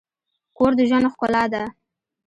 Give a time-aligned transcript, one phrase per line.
[0.57, 1.63] کور د ژوند ښکلا ده.